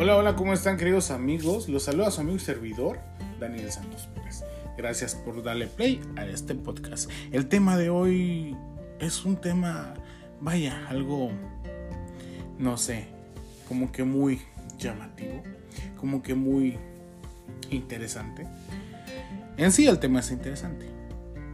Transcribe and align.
Hola, 0.00 0.16
hola, 0.16 0.36
¿cómo 0.36 0.52
están 0.52 0.76
queridos 0.76 1.10
amigos? 1.10 1.68
Los 1.68 1.82
saluda 1.82 2.12
su 2.12 2.20
amigo 2.20 2.36
y 2.36 2.38
servidor, 2.38 3.00
Daniel 3.40 3.72
Santos 3.72 4.08
Pérez. 4.14 4.44
Gracias 4.76 5.16
por 5.16 5.42
darle 5.42 5.66
play 5.66 6.00
a 6.14 6.24
este 6.24 6.54
podcast. 6.54 7.10
El 7.32 7.48
tema 7.48 7.76
de 7.76 7.90
hoy 7.90 8.56
es 9.00 9.24
un 9.24 9.40
tema, 9.40 9.94
vaya, 10.40 10.86
algo, 10.88 11.32
no 12.60 12.76
sé, 12.76 13.08
como 13.66 13.90
que 13.90 14.04
muy 14.04 14.40
llamativo, 14.78 15.42
como 15.96 16.22
que 16.22 16.36
muy 16.36 16.78
interesante. 17.70 18.46
En 19.56 19.72
sí 19.72 19.88
el 19.88 19.98
tema 19.98 20.20
es 20.20 20.30
interesante, 20.30 20.86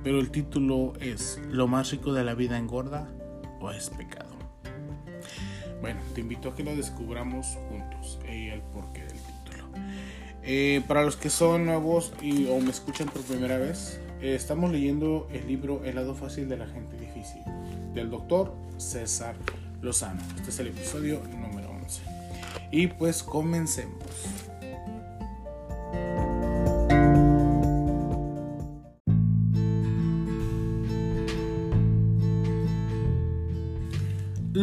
pero 0.03 0.21
el 0.21 0.31
título 0.31 0.93
es 1.01 1.41
¿Lo 1.49 1.67
más 1.67 1.91
rico 1.93 2.13
de 2.13 2.25
la 2.25 2.35
vida 2.35 2.59
engorda 2.59 3.09
o 3.63 3.71
es 3.71 3.89
pecado? 3.89 4.34
Bueno, 5.80 6.00
te 6.14 6.20
invito 6.20 6.50
a 6.50 6.54
que 6.54 6.62
lo 6.62 6.75
descubramos 6.75 7.59
juntos, 7.69 8.19
y 8.30 8.48
el 8.48 8.60
porqué 8.60 9.01
del 9.01 9.19
título. 9.19 9.69
Eh, 10.42 10.82
para 10.87 11.02
los 11.02 11.16
que 11.16 11.30
son 11.30 11.66
nuevos 11.66 12.12
y, 12.20 12.46
o 12.48 12.60
me 12.60 12.70
escuchan 12.70 13.09
por 13.09 13.23
primera 13.23 13.59
vez, 13.59 14.01
eh, 14.20 14.34
estamos 14.34 14.70
leyendo 14.70 15.29
el 15.32 15.46
libro 15.46 15.82
El 15.84 15.95
lado 15.95 16.15
fácil 16.15 16.48
de 16.48 16.56
la 16.56 16.66
gente 16.66 16.98
difícil, 16.98 17.42
del 17.95 18.10
doctor 18.10 18.55
César 18.77 19.37
Lozano. 19.80 20.20
Este 20.37 20.51
es 20.51 20.59
el 20.59 20.68
episodio 20.68 21.23
número 21.41 21.70
11. 21.70 22.02
Y 22.70 22.88
pues 22.88 23.23
comencemos. 23.23 24.04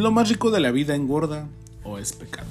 ¿Lo 0.02 0.10
más 0.10 0.28
rico 0.28 0.50
de 0.50 0.58
la 0.58 0.72
vida 0.72 0.96
engorda 0.96 1.46
o 1.84 1.96
es 1.96 2.12
pecado? 2.12 2.48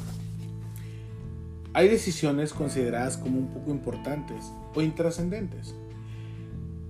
Hay 1.74 1.90
decisiones 1.90 2.54
consideradas 2.54 3.18
como 3.18 3.40
un 3.40 3.48
poco 3.48 3.72
importantes 3.72 4.54
o 4.74 4.82
intrascendentes, 4.82 5.76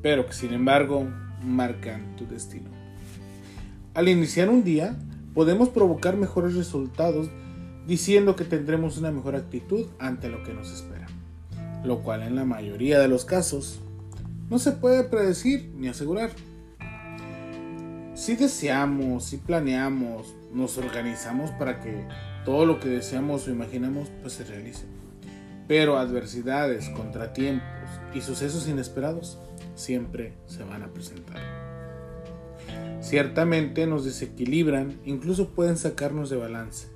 pero 0.04 0.28
que 0.28 0.34
sin 0.34 0.54
embargo 0.54 1.08
marcan 1.44 2.16
tu 2.16 2.28
destino. 2.28 2.70
Al 3.96 4.08
iniciar 4.08 4.50
un 4.50 4.64
día, 4.64 5.00
podemos 5.34 5.70
provocar 5.70 6.16
mejores 6.16 6.54
resultados 6.54 7.32
diciendo 7.88 8.36
que 8.36 8.46
tendremos 8.46 9.00
una 9.00 9.10
mejor 9.10 9.36
actitud 9.36 9.88
ante 9.98 10.30
lo 10.30 10.44
que 10.44 10.54
nos 10.54 10.72
espera, 10.72 11.08
lo 11.84 12.04
cual 12.04 12.22
en 12.22 12.36
la 12.36 12.46
mayoría 12.46 13.00
de 13.00 13.08
los 13.08 13.26
casos 13.26 13.80
no 14.52 14.60
se 14.60 14.74
puede 14.74 15.06
predecir 15.06 15.72
ni 15.76 15.88
asegurar. 15.88 16.30
Si 18.14 18.36
deseamos, 18.36 19.26
si 19.26 19.38
planeamos, 19.38 20.36
nos 20.54 20.78
organizamos 20.78 21.52
para 21.52 21.80
que 21.80 22.06
todo 22.46 22.66
lo 22.66 22.80
que 22.80 22.90
deseamos 22.90 23.48
o 23.48 23.52
imaginamos 23.52 24.10
pues 24.22 24.34
se 24.34 24.44
realice. 24.44 24.86
Pero 25.68 25.98
adversidades, 25.98 26.90
contratiempos 26.90 27.68
y 28.14 28.22
sucesos 28.22 28.68
inesperados 28.68 29.38
siempre 29.76 30.34
se 30.46 30.64
van 30.64 30.84
a 30.84 30.88
presentar. 30.88 31.40
Ciertamente 33.02 33.88
nos 33.88 34.06
desequilibran, 34.06 35.00
incluso 35.06 35.50
pueden 35.50 35.78
sacarnos 35.78 36.30
de 36.30 36.38
balance, 36.38 36.88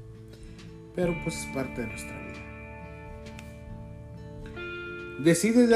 pero 0.93 1.15
pues 1.23 1.35
es 1.35 1.45
parte 1.47 1.81
de 1.81 1.87
nuestra 1.87 2.11
vida. 2.11 2.25
Decide 5.23 5.67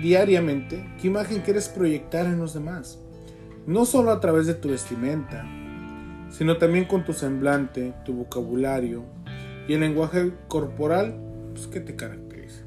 diariamente 0.00 0.84
qué 1.00 1.06
imagen 1.06 1.40
quieres 1.40 1.68
proyectar 1.68 2.26
en 2.26 2.38
los 2.38 2.52
demás, 2.52 2.98
no 3.66 3.86
solo 3.86 4.10
a 4.10 4.20
través 4.20 4.46
de 4.46 4.54
tu 4.54 4.68
vestimenta, 4.68 5.46
sino 6.32 6.56
también 6.56 6.86
con 6.86 7.04
tu 7.04 7.12
semblante, 7.12 7.94
tu 8.04 8.14
vocabulario 8.14 9.04
y 9.68 9.74
el 9.74 9.80
lenguaje 9.80 10.32
corporal 10.48 11.14
pues, 11.52 11.66
que 11.66 11.80
te 11.80 11.94
caracteriza. 11.94 12.64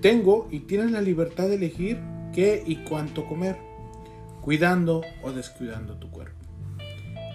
Tengo 0.00 0.46
y 0.50 0.60
tienes 0.60 0.92
la 0.92 1.00
libertad 1.00 1.48
de 1.48 1.56
elegir 1.56 1.98
qué 2.32 2.62
y 2.64 2.76
cuánto 2.84 3.26
comer, 3.26 3.56
cuidando 4.40 5.02
o 5.22 5.32
descuidando 5.32 5.96
tu 5.96 6.10
cuerpo, 6.10 6.46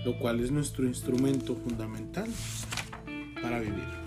lo 0.06 0.18
cual 0.20 0.40
es 0.40 0.52
nuestro 0.52 0.86
instrumento 0.86 1.56
fundamental 1.56 2.28
para 3.42 3.60
vivir. 3.60 4.06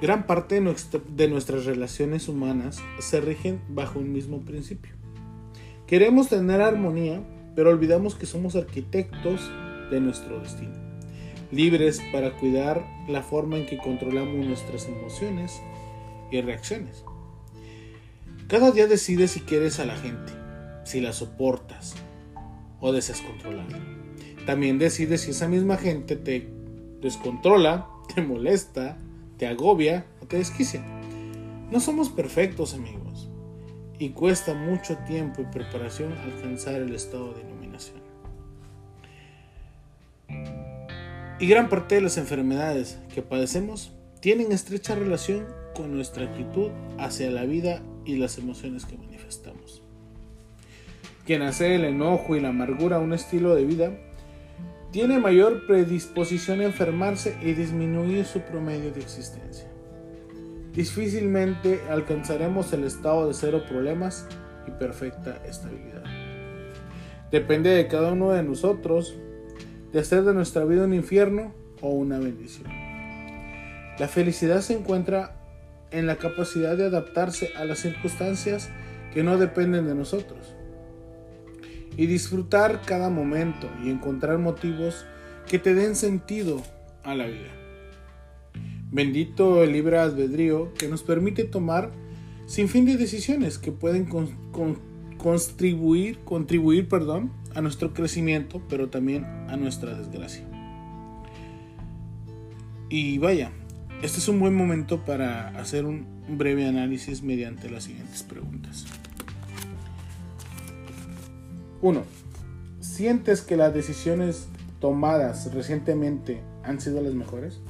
Gran 0.00 0.26
parte 0.26 0.62
de 1.08 1.28
nuestras 1.28 1.66
relaciones 1.66 2.28
humanas 2.28 2.82
se 3.00 3.20
rigen 3.20 3.60
bajo 3.68 3.98
un 3.98 4.12
mismo 4.12 4.40
principio. 4.40 4.94
Queremos 5.86 6.28
tener 6.28 6.62
armonía 6.62 7.22
pero 7.54 7.70
olvidamos 7.70 8.14
que 8.14 8.26
somos 8.26 8.56
arquitectos 8.56 9.50
de 9.90 10.00
nuestro 10.00 10.40
destino, 10.40 10.74
libres 11.50 12.00
para 12.12 12.36
cuidar 12.38 12.84
la 13.08 13.22
forma 13.22 13.58
en 13.58 13.66
que 13.66 13.78
controlamos 13.78 14.46
nuestras 14.46 14.86
emociones 14.86 15.60
y 16.30 16.40
reacciones. 16.40 17.04
Cada 18.48 18.70
día 18.70 18.86
decides 18.86 19.32
si 19.32 19.40
quieres 19.40 19.80
a 19.80 19.86
la 19.86 19.96
gente, 19.96 20.32
si 20.84 21.00
la 21.00 21.12
soportas 21.12 21.94
o 22.80 22.92
deseas 22.92 23.20
controlarla. 23.20 23.78
También 24.46 24.78
decides 24.78 25.22
si 25.22 25.30
esa 25.30 25.48
misma 25.48 25.76
gente 25.76 26.16
te 26.16 26.48
descontrola, 27.00 27.88
te 28.14 28.22
molesta, 28.22 28.96
te 29.38 29.46
agobia 29.46 30.06
o 30.22 30.26
te 30.26 30.38
desquicia. 30.38 30.82
No 31.70 31.78
somos 31.78 32.08
perfectos 32.08 32.74
amigos 32.74 32.99
y 34.00 34.08
cuesta 34.08 34.54
mucho 34.54 34.96
tiempo 35.06 35.42
y 35.42 35.44
preparación 35.44 36.14
alcanzar 36.14 36.76
el 36.76 36.94
estado 36.94 37.34
de 37.34 37.42
iluminación. 37.42 38.00
Y 41.38 41.46
gran 41.46 41.68
parte 41.68 41.96
de 41.96 42.00
las 42.00 42.16
enfermedades 42.16 42.98
que 43.14 43.20
padecemos 43.20 43.92
tienen 44.20 44.52
estrecha 44.52 44.94
relación 44.94 45.46
con 45.74 45.94
nuestra 45.94 46.24
actitud 46.24 46.70
hacia 46.98 47.30
la 47.30 47.44
vida 47.44 47.82
y 48.06 48.16
las 48.16 48.38
emociones 48.38 48.86
que 48.86 48.96
manifestamos. 48.96 49.82
Quien 51.26 51.42
hace 51.42 51.74
el 51.74 51.84
enojo 51.84 52.36
y 52.36 52.40
la 52.40 52.48
amargura 52.48 52.98
un 52.98 53.12
estilo 53.12 53.54
de 53.54 53.66
vida 53.66 53.92
tiene 54.92 55.18
mayor 55.18 55.66
predisposición 55.66 56.60
a 56.60 56.64
enfermarse 56.64 57.36
y 57.42 57.52
disminuir 57.52 58.24
su 58.24 58.40
promedio 58.40 58.92
de 58.92 59.00
existencia 59.00 59.70
difícilmente 60.72 61.82
alcanzaremos 61.90 62.72
el 62.72 62.84
estado 62.84 63.28
de 63.28 63.34
cero 63.34 63.62
problemas 63.68 64.26
y 64.66 64.70
perfecta 64.72 65.40
estabilidad. 65.46 66.04
Depende 67.30 67.70
de 67.70 67.86
cada 67.86 68.12
uno 68.12 68.32
de 68.32 68.42
nosotros 68.42 69.16
de 69.92 70.00
hacer 70.00 70.22
de 70.22 70.34
nuestra 70.34 70.64
vida 70.64 70.84
un 70.84 70.94
infierno 70.94 71.52
o 71.80 71.90
una 71.90 72.18
bendición. 72.18 72.68
La 73.98 74.08
felicidad 74.08 74.60
se 74.60 74.74
encuentra 74.74 75.36
en 75.90 76.06
la 76.06 76.16
capacidad 76.16 76.76
de 76.76 76.86
adaptarse 76.86 77.50
a 77.56 77.64
las 77.64 77.80
circunstancias 77.80 78.70
que 79.12 79.22
no 79.22 79.38
dependen 79.38 79.86
de 79.86 79.94
nosotros 79.94 80.54
y 81.96 82.06
disfrutar 82.06 82.80
cada 82.82 83.10
momento 83.10 83.68
y 83.84 83.90
encontrar 83.90 84.38
motivos 84.38 85.04
que 85.46 85.58
te 85.58 85.74
den 85.74 85.96
sentido 85.96 86.62
a 87.02 87.14
la 87.14 87.26
vida. 87.26 87.59
Bendito 88.92 89.62
el 89.62 89.72
libre 89.72 89.98
albedrío 89.98 90.74
que 90.74 90.88
nos 90.88 91.02
permite 91.02 91.44
tomar 91.44 91.92
sin 92.46 92.68
fin 92.68 92.84
de 92.84 92.96
decisiones 92.96 93.58
que 93.58 93.70
pueden 93.70 94.08
contribuir, 95.16 96.18
contribuir 96.24 96.88
perdón, 96.88 97.30
a 97.54 97.60
nuestro 97.60 97.94
crecimiento, 97.94 98.60
pero 98.68 98.88
también 98.90 99.24
a 99.48 99.56
nuestra 99.56 99.94
desgracia. 99.96 100.44
Y 102.88 103.18
vaya, 103.18 103.52
este 104.02 104.18
es 104.18 104.26
un 104.26 104.40
buen 104.40 104.54
momento 104.54 105.04
para 105.04 105.48
hacer 105.60 105.84
un 105.84 106.06
breve 106.28 106.66
análisis 106.66 107.22
mediante 107.22 107.70
las 107.70 107.84
siguientes 107.84 108.24
preguntas. 108.24 108.86
1. 111.82 112.02
¿Sientes 112.80 113.42
que 113.42 113.56
las 113.56 113.72
decisiones 113.72 114.48
tomadas 114.80 115.54
recientemente 115.54 116.42
han 116.64 116.80
sido 116.80 117.00
las 117.00 117.14
mejores? 117.14 117.60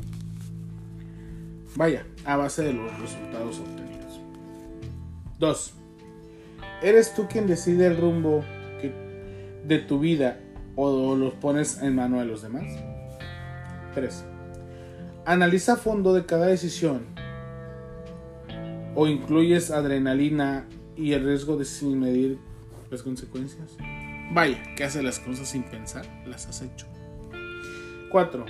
Vaya, 1.76 2.06
a 2.24 2.36
base 2.36 2.62
de 2.62 2.72
los 2.72 2.98
resultados 2.98 3.60
obtenidos. 3.60 4.20
2. 5.38 5.74
¿Eres 6.82 7.14
tú 7.14 7.26
quien 7.28 7.46
decide 7.46 7.86
el 7.86 7.96
rumbo 7.96 8.44
de 9.64 9.78
tu 9.78 9.98
vida 9.98 10.40
o 10.76 11.14
los 11.14 11.34
pones 11.34 11.82
en 11.82 11.94
mano 11.94 12.18
de 12.18 12.26
los 12.26 12.42
demás? 12.42 12.64
3. 13.94 14.24
Analiza 15.26 15.74
a 15.74 15.76
fondo 15.76 16.14
de 16.14 16.26
cada 16.26 16.46
decisión 16.46 17.06
o 18.94 19.06
incluyes 19.06 19.70
adrenalina 19.70 20.66
y 20.96 21.12
el 21.12 21.24
riesgo 21.24 21.56
de 21.56 21.64
sin 21.64 22.00
medir 22.00 22.38
las 22.90 23.02
consecuencias. 23.02 23.76
Vaya, 24.32 24.62
que 24.76 24.84
hace 24.84 25.02
las 25.02 25.18
cosas 25.18 25.48
sin 25.48 25.62
pensar, 25.64 26.04
las 26.26 26.46
has 26.46 26.62
hecho. 26.62 26.86
4. 28.10 28.44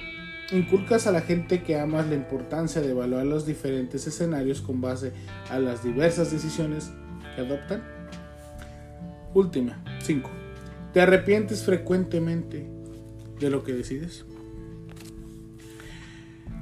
Inculcas 0.53 1.07
a 1.07 1.13
la 1.13 1.21
gente 1.21 1.63
que 1.63 1.79
amas 1.79 2.09
la 2.09 2.17
importancia 2.17 2.81
de 2.81 2.91
evaluar 2.91 3.25
los 3.25 3.47
diferentes 3.47 4.07
escenarios 4.07 4.61
con 4.61 4.81
base 4.81 5.13
a 5.49 5.61
las 5.61 5.85
diversas 5.85 6.33
decisiones 6.33 6.91
que 7.35 7.43
adoptan. 7.43 7.83
Última, 9.33 9.83
5. 10.01 10.29
¿Te 10.93 11.01
arrepientes 11.01 11.63
frecuentemente 11.63 12.69
de 13.39 13.51
lo 13.51 13.63
que 13.63 13.75
decides? 13.75 14.25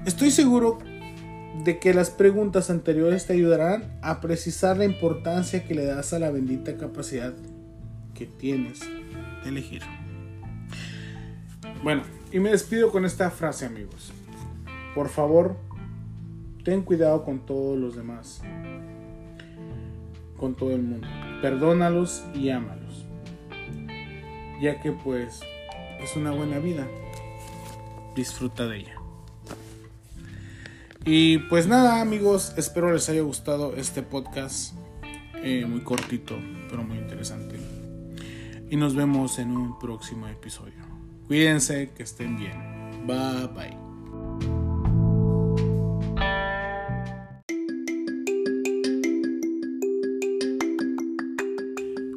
Estoy 0.04 0.30
seguro 0.30 0.78
de 1.64 1.78
que 1.78 1.94
las 1.94 2.10
preguntas 2.10 2.68
anteriores 2.68 3.26
te 3.26 3.32
ayudarán 3.32 3.98
a 4.02 4.20
precisar 4.20 4.76
la 4.76 4.84
importancia 4.84 5.64
que 5.64 5.74
le 5.74 5.86
das 5.86 6.12
a 6.12 6.18
la 6.18 6.30
bendita 6.30 6.76
capacidad 6.76 7.34
que 8.14 8.26
tienes 8.26 8.80
de 9.42 9.48
elegir. 9.48 9.82
Bueno, 11.82 12.02
y 12.32 12.40
me 12.40 12.50
despido 12.50 12.90
con 12.90 13.04
esta 13.04 13.30
frase 13.30 13.64
amigos. 13.64 14.12
Por 14.94 15.08
favor, 15.08 15.56
ten 16.64 16.82
cuidado 16.82 17.24
con 17.24 17.46
todos 17.46 17.78
los 17.78 17.94
demás, 17.94 18.42
con 20.36 20.54
todo 20.54 20.72
el 20.72 20.82
mundo. 20.82 21.06
Perdónalos 21.40 22.24
y 22.34 22.50
ámalos, 22.50 23.06
ya 24.60 24.80
que 24.80 24.92
pues 24.92 25.40
es 26.00 26.16
una 26.16 26.32
buena 26.32 26.58
vida. 26.58 26.86
Disfruta 28.16 28.66
de 28.66 28.78
ella. 28.78 28.94
Y 31.04 31.38
pues 31.48 31.68
nada 31.68 32.00
amigos, 32.00 32.52
espero 32.56 32.92
les 32.92 33.08
haya 33.08 33.22
gustado 33.22 33.74
este 33.76 34.02
podcast. 34.02 34.74
Eh, 35.36 35.64
muy 35.64 35.80
cortito, 35.82 36.36
pero 36.68 36.82
muy 36.82 36.98
interesante. 36.98 37.56
Y 38.68 38.76
nos 38.76 38.96
vemos 38.96 39.38
en 39.38 39.56
un 39.56 39.78
próximo 39.78 40.26
episodio. 40.26 40.88
Cuídense, 41.28 41.90
que 41.94 42.04
estén 42.04 42.38
bien. 42.38 43.06
Bye 43.06 43.48
bye. 43.54 43.76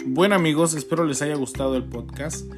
Bueno 0.06 0.36
amigos, 0.36 0.74
espero 0.76 1.04
les 1.04 1.22
haya 1.22 1.36
gustado 1.36 1.76
el 1.76 1.84
podcast. 1.84 2.50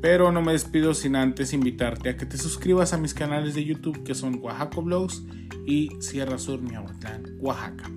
Pero 0.00 0.30
no 0.30 0.42
me 0.42 0.52
despido 0.52 0.94
sin 0.94 1.16
antes 1.16 1.52
invitarte 1.52 2.10
a 2.10 2.16
que 2.16 2.24
te 2.24 2.38
suscribas 2.38 2.92
a 2.92 2.98
mis 2.98 3.12
canales 3.12 3.56
de 3.56 3.64
YouTube 3.64 4.04
que 4.04 4.14
son 4.14 4.38
Oaxaco 4.40 4.82
Blogs 4.82 5.24
y 5.66 5.90
Sierra 5.98 6.38
Sur 6.38 6.62
Miahuatlán, 6.62 7.36
Oaxaca. 7.40 7.90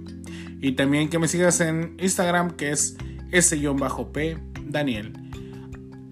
Y 0.61 0.71
también 0.71 1.09
que 1.09 1.19
me 1.19 1.27
sigas 1.27 1.61
en 1.61 1.95
Instagram 1.99 2.55
que 2.55 2.71
es 2.71 2.97
s-p 3.31 4.37
Daniel. 4.65 5.28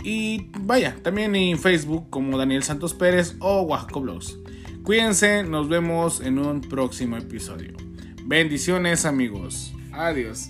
Y 0.04 0.50
vaya, 0.60 0.98
también 1.04 1.36
en 1.36 1.60
Facebook 1.60 2.10
como 2.10 2.38
Daniel 2.38 2.64
Santos 2.64 2.94
Pérez 2.94 3.36
o 3.40 3.62
Oaxaco 3.62 4.02
Blogs. 4.02 4.38
Cuídense, 4.84 5.44
nos 5.44 5.68
vemos 5.68 6.22
en 6.22 6.40
un 6.40 6.62
próximo 6.62 7.18
episodio. 7.18 7.74
Bendiciones 8.24 9.06
amigos. 9.06 9.74
Adiós. 9.92 10.50